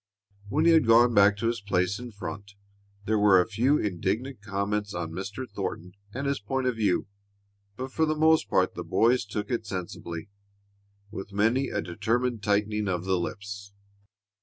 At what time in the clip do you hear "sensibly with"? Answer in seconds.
9.67-11.31